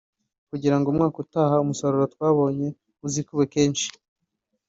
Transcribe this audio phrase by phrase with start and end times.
[0.49, 2.67] kugira ngo umwaka utaha umusaruro twabonye
[3.05, 3.87] uzikube kenshi